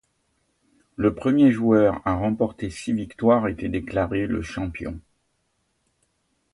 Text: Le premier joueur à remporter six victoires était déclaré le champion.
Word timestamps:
Le 0.95 1.13
premier 1.13 1.51
joueur 1.51 2.01
à 2.05 2.15
remporter 2.15 2.71
six 2.71 2.91
victoires 2.91 3.47
était 3.47 3.69
déclaré 3.69 4.25
le 4.25 4.41
champion. 4.41 4.99